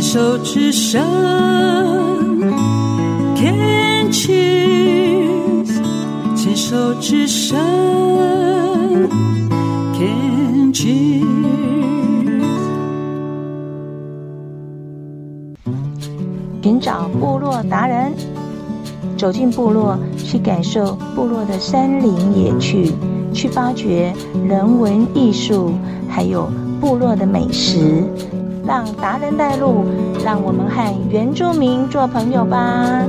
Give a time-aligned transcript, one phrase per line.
[0.00, 0.98] 牵手之声
[3.36, 5.68] ，Can cheers，
[6.34, 7.58] 牵手之声
[9.92, 11.22] ，Can cheers。
[16.62, 18.14] 寻找部落达人，
[19.18, 22.90] 走进部落，去感受部落的山林野趣，
[23.34, 24.14] 去发掘
[24.48, 25.72] 人文艺术，
[26.08, 26.48] 还有
[26.80, 28.02] 部落的美食。
[28.70, 29.84] 让达人带路，
[30.24, 33.04] 让我们和原住民做朋友吧。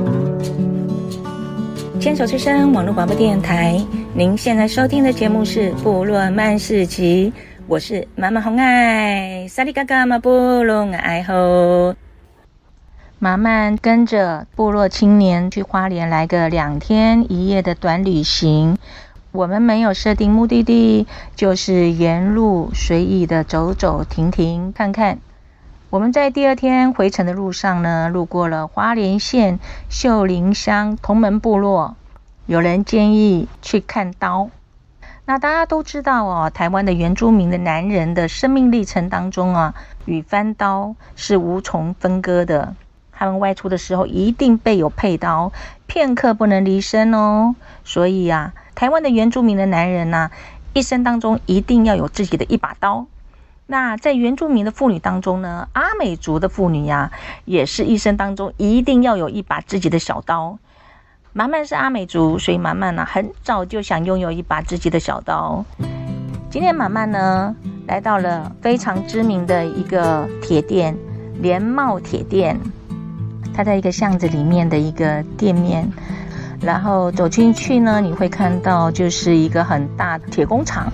[2.00, 3.80] 牵手之声网络广播电台，
[4.12, 7.32] 您现在收听的节目是《部落曼市集》，
[7.68, 10.28] 我是妈妈红爱，萨利嘎嘎马布
[10.64, 11.94] 隆爱吼。
[13.20, 18.78] 马曼跟着部落青年去花莲来个两天一夜的短旅行，
[19.30, 21.06] 我们没有设定目的地，
[21.36, 25.18] 就是沿路随意的走走停停看看。
[25.92, 31.96] 我们在第二天回程的路上呢，路过了花莲县秀林乡同门部落，
[32.46, 34.48] 有人建议去看刀。
[35.26, 39.74] 那大家都知道哦，台湾的原住民的男人的生命历程当中啊，
[40.06, 42.74] 与翻刀是无从分割的。
[43.12, 45.52] 他们外出的时候一定备有佩刀，
[45.86, 47.54] 片刻不能离身哦。
[47.84, 50.30] 所以啊，台湾的原住民的男人呐、
[50.72, 53.04] 一生当中一定要有自己的一把刀。
[53.66, 57.10] 那在原住民的妇女当中呢，阿美族的妇女呀、
[57.44, 60.58] 也是一生当中一定要有一把自己的小刀。
[61.32, 65.64] 马漫是阿美族，所以马漫呢很早就想拥有一把自己的小刀。
[66.50, 70.94] 今天马漫呢来到了非常知名的一个铁店——
[71.40, 72.60] 连茂铁店。
[73.54, 75.90] 它在一个巷子里面的一个店面，
[76.60, 80.92] 然后走进去呢，你会看到就是一个很大的铁工厂。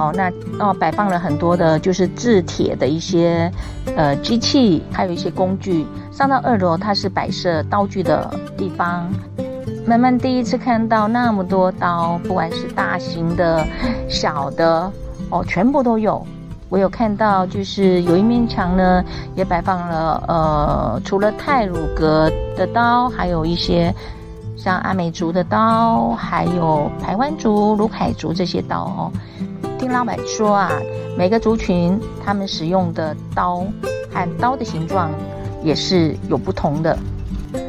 [0.00, 3.52] 好，那哦摆放了很多的，就是制铁的一些
[3.94, 5.86] 呃机器，还有一些工具。
[6.10, 9.12] 上到二楼，它是摆设刀具的地方。
[9.84, 13.62] 慢慢第一次看到那么多刀，不管是大型的、
[14.08, 14.90] 小的，
[15.28, 16.26] 哦，全部都有。
[16.70, 23.94] 我有看到，就是有一面墙呢，也摆放了呃，除了泰鲁格的刀，还有一些
[24.62, 29.12] 像阿美族的刀，还有台湾族、鲁凯族这些刀哦。
[29.78, 30.70] 听老板说啊，
[31.16, 33.64] 每个族群他们使用的刀
[34.12, 35.10] 和刀的形状
[35.64, 36.94] 也是有不同的。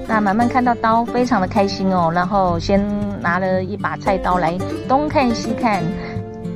[0.06, 2.86] 那满满看到刀，非常的开心哦，然后先
[3.22, 5.82] 拿了一把菜刀来东看西看。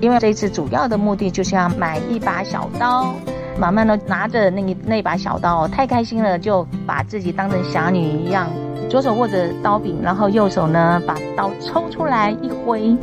[0.01, 3.13] 因为这次主要的目的就是要买一把小刀，
[3.57, 8.47] 马漫呢拿着那个那把小刀，太开心了，就把自己当成侠女一样，
[8.89, 12.95] 左手握着刀柄，然后右手呢把刀抽出来一挥，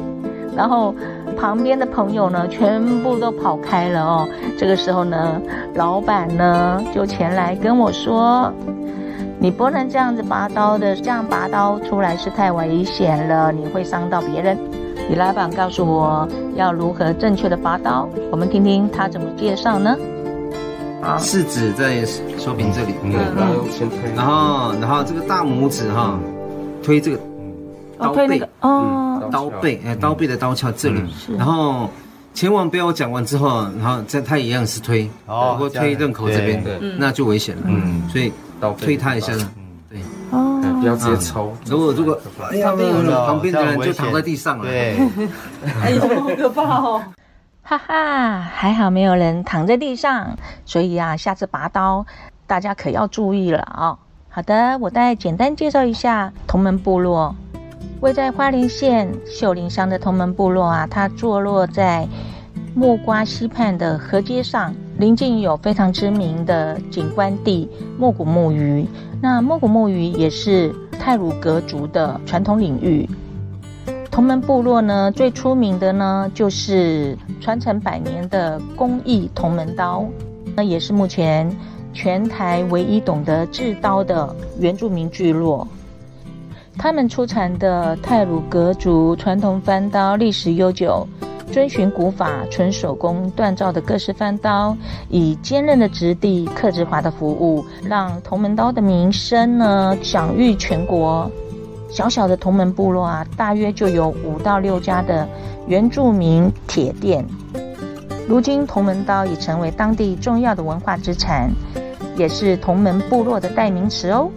[0.55, 0.95] 然后
[1.39, 4.29] 旁边的朋友呢全部都跑开了哦。
[4.59, 5.41] 这个时候呢，
[5.75, 8.53] 老板呢就前来跟我说
[9.41, 14.57] ：“你不能这样子拔刀的，这样拔刀出来是太危险了，你会伤到别人。”
[15.09, 19.97] 李老板告诉我要如何正确的拔刀，我们听听他怎么介绍呢？
[21.03, 22.05] 啊，食指在
[22.39, 26.19] 手柄这里，嗯，然后先推，然后然后这个大拇指哈，
[26.83, 27.19] 推这个
[27.99, 31.03] 刀背，哦，刀背，哎，刀背的刀鞘这里，
[31.37, 31.91] 然后
[32.35, 36.63] 千万不要我讲完之后，然后在他一样是推，哦，如果推刃口这边，
[36.99, 38.33] 那就危险了，嗯，所以
[38.79, 39.33] 推他一下。
[40.31, 41.55] 哦，不要直接抽。
[41.67, 42.19] 如果如果
[42.51, 42.73] 哎呀，
[43.27, 44.65] 旁边的人就躺在地上了。
[44.65, 44.97] 对，
[45.83, 47.03] 哎呦，好可怕哦！
[47.65, 50.37] 哈哈，还好没有人躺在地上，
[50.67, 52.05] 所以啊，下次拔刀
[52.47, 53.99] 大家可要注意了啊、哦。
[54.29, 57.35] 好的，我再简单介绍一下同门部落，
[58.01, 62.07] 位在花莲县秀林乡的同门部落啊，它坐落在
[62.75, 68.87] 木瓜溪畔的河街上，邻近有非常知名的景观地莫古木鱼。
[69.21, 73.09] 那莫古木鱼也是泰鲁格族的传统领域。
[74.13, 80.05] 同门部落呢，最出名的呢就是传承百年的工艺同门刀，
[80.55, 81.51] 那也是目前
[81.95, 85.67] 全台唯一懂得制刀的原住民聚落。
[86.77, 91.09] 他们出产的泰鲁格族传统翻刀历史悠久。
[91.51, 94.75] 遵循古法、纯手工锻造的各式翻刀，
[95.11, 101.31] 以坚韧的质地、克制化的服务，让同门刀的名声呢享誉全国。
[101.93, 105.29] 小小的同门部落啊，大约就有五到六家的
[105.67, 107.23] 原住民铁店。
[108.27, 111.51] 如今，同门刀已成为当地重要的文化资产，
[112.17, 114.31] 也是同门部落的代名词哦。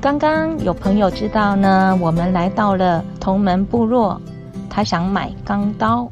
[0.00, 4.18] 刚刚有朋友知道呢，我们来到了同门部落。
[4.70, 6.08] 他想买钢刀，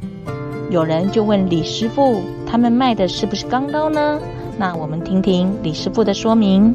[0.68, 4.20] 有人就问李师傅：“他们卖的是不是钢刀呢？”
[4.58, 6.74] 那我们听听李师傅的说明。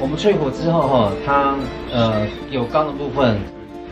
[0.00, 1.56] 我们淬火之后哈，它
[1.92, 3.36] 呃有钢的部分，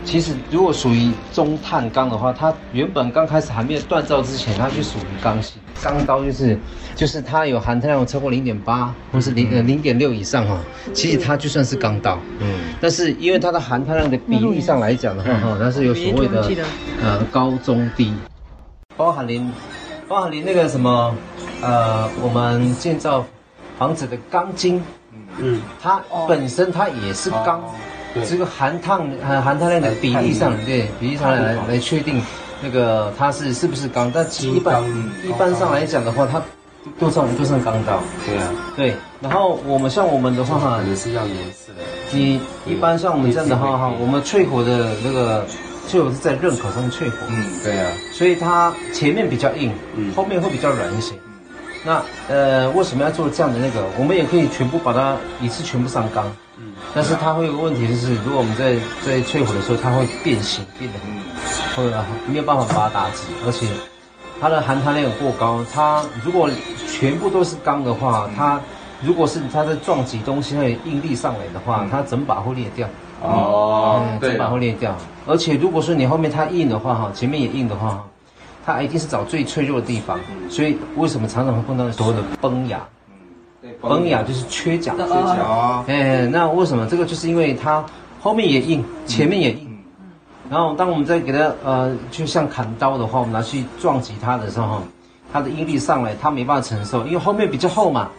[0.05, 5.61] 其实如果属于中碳钢的话，它原本刚开始还没有锻造之前，它就属于钢性。
[5.83, 6.57] 钢刀就是
[6.95, 10.57] 就是它有含碳量超过零点八或是零呃零点六以上哈，
[10.93, 12.17] 其实它就算是钢刀。
[12.39, 12.47] 嗯。
[12.79, 16.49] 但是因为它的含碳量的比例上来讲的话哈，它是有所谓的
[17.03, 18.13] 呃高中低，
[18.95, 19.51] 包含连
[20.07, 21.13] 包含连那个什么
[21.61, 23.25] 呃我们建造
[23.77, 24.81] 房子的钢筋。
[25.39, 27.63] 嗯，它本身它也是钢，
[28.27, 32.21] 这个含碳含含碳量的比例上，对比例上来来确定
[32.61, 34.83] 那个它是是不是钢，但其实一般
[35.23, 36.41] 一般上来讲的话，它
[36.99, 37.99] 都算都算钢刀。
[38.25, 38.93] 对啊，对。
[39.19, 41.71] 然后我们像我们的话哈，也是要颜色。
[42.11, 45.45] 你一般像我们这样的话哈，我们淬火的那个
[45.89, 47.17] 淬火是在刃口上淬火。
[47.27, 47.91] 嗯，对啊。
[48.13, 51.13] 所以它前面比较硬，嗯，后面会比较软一些。
[51.87, 53.81] 那呃，为什么要做这样的那个？
[53.97, 58.75] 我们也可以全部把它一次全部上钢，嗯，但是它会有个问题，就是如果我们在
[59.05, 61.89] 在淬火的时候，它会变形，变得很，会
[62.27, 63.67] 没有办法把它打直，而且
[64.41, 65.63] 它的含碳量过高。
[65.73, 66.49] 它如果
[66.91, 68.59] 全部都是钢的话，它
[69.01, 72.85] 如果是它在撞击东西，它有应力上来的话，它整把会裂掉。
[73.23, 74.93] 哦，整把会裂掉。
[75.25, 78.03] 而且如果说你后面它硬的话，哈，前面也硬的话。
[78.67, 80.19] 它一定是找最脆弱的地方，
[80.49, 82.85] 所以为什么常常会碰到所谓的崩牙？
[83.79, 84.93] 崩牙就是缺角。
[84.97, 85.85] 缺角。
[85.87, 87.05] 哎，那为什么这个？
[87.05, 87.81] 就是因为它
[88.19, 89.79] 后面也硬，前面也硬。
[90.49, 94.81] 然后当我们在给它呃，就像砍刀的话，我们拿去撞击它的时候，
[95.31, 98.09] 它的应力上来，它没办法承受，因为后面比较厚嘛，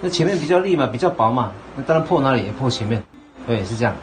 [0.00, 3.00] 那前面比较利嘛，比较薄嘛，那当然破哪里也破前面。
[3.46, 3.94] 对，是这样。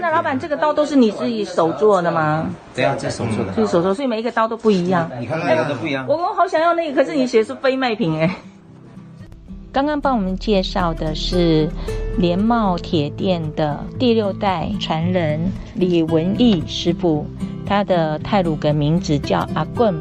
[0.00, 2.48] 那老板，这个刀都是你自己手做的吗？
[2.74, 5.10] 对啊，这手做的，是手做，所以每一个刀都不一样。
[5.20, 6.06] 你看每个都不一样。
[6.08, 8.34] 我我好想要那个，可是你写的是非卖品哎。
[9.70, 11.68] 刚刚帮我们介绍的是
[12.16, 15.38] 连茂铁店的第六代传人
[15.74, 17.26] 李文义师傅，
[17.66, 19.94] 他的泰鲁格名字叫阿棍。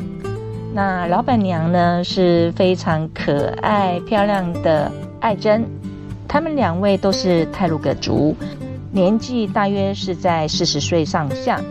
[0.74, 5.66] 那老板娘呢，是非常可爱漂亮的爱珍，
[6.28, 8.36] 他们两位都是泰鲁格族。
[8.98, 11.62] 年纪大约是在四十岁上下，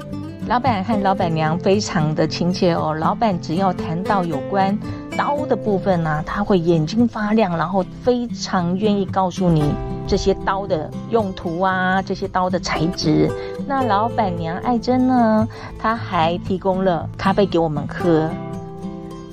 [0.46, 2.94] 老板和老板娘非常的亲切哦。
[2.94, 4.78] 老板只要谈到有关
[5.16, 9.64] 刀的部分呢、啊，他会眼睛发亮，然后非常愿意告诉你
[10.06, 13.28] 这些刀的用途啊，这些刀的材质。
[13.66, 15.48] 那老板娘爱珍呢，
[15.80, 18.30] 她还提供了咖啡给我们喝。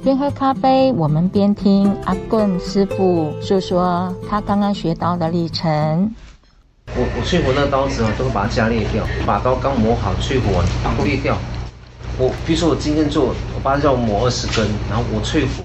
[0.03, 6.11] 边喝咖啡，我们边听阿棍师傅诉说他刚刚学刀的历程。
[6.95, 11.37] 我我淬火那刀子啊，都会把它加裂掉，把刀刚磨好，淬火把裂掉。
[12.19, 15.63] 我比如说我今天做，我爸叫我磨二十根，然后我淬火，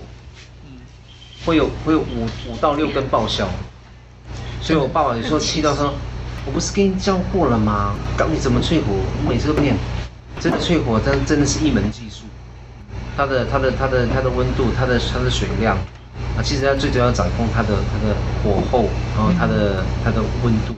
[1.45, 3.47] 会有会有五五到六根报销。
[4.63, 5.93] 所以我爸爸有时候气到说，
[6.47, 7.95] 我不是跟你教过了吗？
[8.17, 9.77] 教你怎么淬火，我每次都不念。
[10.41, 12.25] 真的淬火，真真的是一门技术。
[13.17, 15.77] 它的它的它的它的温度，它的它的水量
[16.37, 20.75] 啊，其实它最主要掌控它的它的火候，然后它的它的温度。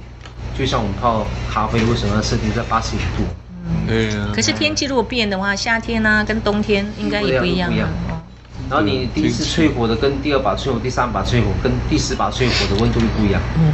[0.60, 3.24] 就像我们泡咖啡，为什么要设定在八十五度？
[3.66, 4.30] 嗯，对啊。
[4.34, 7.70] 可是天气如果变的话，夏天呢、啊、跟冬天应该也不一样。
[7.70, 7.88] 不一样。
[8.68, 13.40] 然后你第一次淬火的跟第二把淬火、第三把淬火跟第十把淬火的温度又不一样。
[13.56, 13.72] 嗯。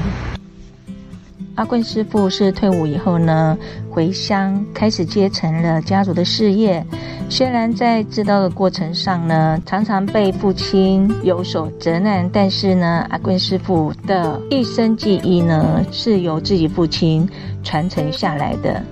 [1.57, 3.57] 阿棍师傅是退伍以后呢，
[3.91, 6.85] 回乡开始接承了家族的事业。
[7.31, 17.27] 虽然在制刀的过程上呢，常常被父亲有所责难，但是呢，阿棍师傅的一身技艺呢，是由自己父亲
[17.65, 18.83] 传承下来的。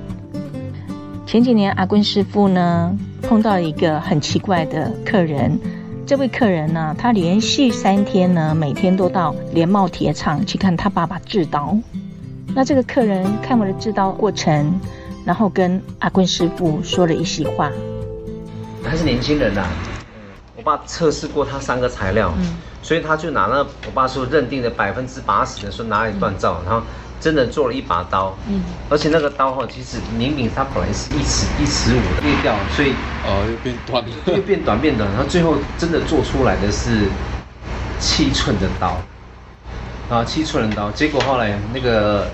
[1.26, 5.58] 前几年，阿棍师傅呢碰到一个很奇怪的客人，
[6.06, 11.76] 这位客人呢，他连续三天呢，每天都到连茂铁厂去看他爸爸制刀。
[12.56, 14.80] 那这个客人看我的制刀过程，
[15.24, 17.68] 然后跟阿棍师傅说了一席话。
[18.84, 19.68] 他是年轻人呐、啊，
[20.56, 26.86] 我爸测试过他三个材料，嗯、所以他就拿了我爸说认定的百分之八十的说哪里锻造，嗯、然后
[27.20, 32.92] 真的做了一把刀，嗯，而且那个刀哈，其实明明它本来是一尺一尺五的裂掉，所以
[33.24, 37.08] 哦又变短，又变短变短，然后最后真的做出来的是
[37.98, 38.96] 七寸的刀，
[40.08, 42.28] 啊七寸的刀，结果后来那个。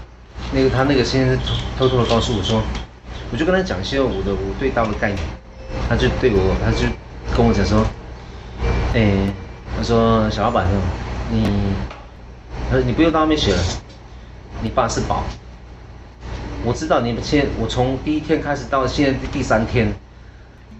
[0.52, 1.38] 那个他那个先生
[1.78, 2.62] 偷偷的告诉我说，
[3.30, 5.18] 我就跟他讲一些我的我对刀的概念，
[5.88, 6.86] 他就对我，他就
[7.36, 7.86] 跟我讲说，
[8.92, 9.32] 哎，
[9.76, 10.66] 他说小老板，
[11.30, 11.44] 你，
[12.68, 13.62] 他说你不用到外面学了，
[14.62, 15.24] 你爸是宝，
[16.64, 19.94] 我知道你们现我从第一天开始到现在第三天，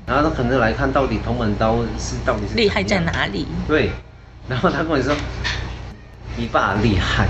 [0.05, 3.47] 然后他可能来看到底铜门刀是到底是厉害在哪里？
[3.69, 3.93] 对，
[4.49, 5.15] 然后他跟我说，
[6.37, 7.29] 你爸厉害，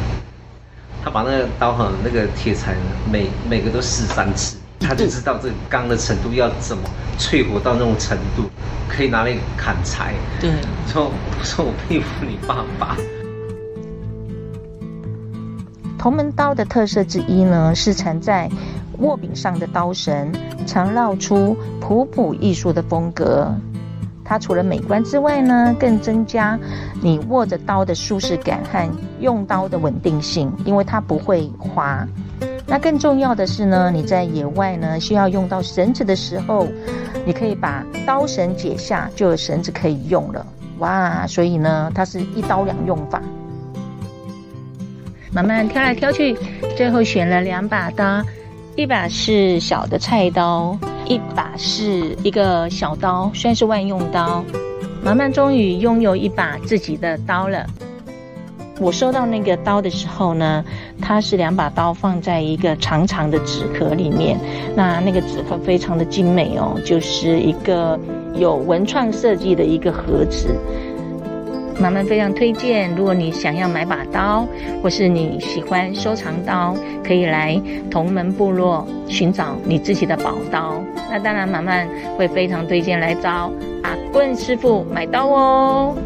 [1.10, 2.76] 他把那个刀哈，那个铁材
[3.10, 6.84] 每每个都试三次，他就知道这个钢的程度要怎么
[7.18, 8.44] 淬火到那种程度，
[8.88, 10.14] 可以拿来砍柴。
[10.40, 10.52] 对，
[10.86, 12.96] 说我说我佩服你爸爸。
[15.98, 18.48] 铜门刀的特色之一呢，是缠在
[18.98, 20.32] 握柄上的刀绳，
[20.64, 23.52] 常绕出朴朴艺术的风格。
[24.30, 26.56] 它除了美观之外呢，更增加
[27.02, 32.06] 你握着刀的舒适感和用刀的稳定性，因为它不会滑。
[32.64, 36.68] 那更重要的是呢，你在野外呢需要用到绳子的时候，
[37.26, 40.46] 你可以把刀绳解下，就有绳子可以用了。
[40.78, 43.20] 哇，所以呢，它是一刀两用法。
[45.32, 46.38] 慢慢挑来挑去，
[46.76, 48.22] 最后选了两把刀，
[48.76, 50.78] 一把是小的菜刀。
[51.10, 54.44] 一把是一个小刀，算是万用刀。
[55.02, 57.66] 妈妈终于拥有一把自己的刀了。
[58.78, 60.64] 我收到那个刀的时候呢，
[61.02, 64.38] 它是两把刀放在一个长长的纸壳里面。
[64.76, 67.98] 那那个纸壳非常的精美哦，就是一个
[68.36, 70.54] 有文创设计的一个盒子。
[71.80, 74.46] 满满非常推荐，如果你想要买把刀，
[74.82, 77.58] 或是你喜欢收藏刀，可以来
[77.90, 80.84] 同门部落寻找你自己的宝刀。
[81.10, 83.50] 那当然，满满会非常推荐来找
[83.82, 85.96] 阿棍师傅买刀哦。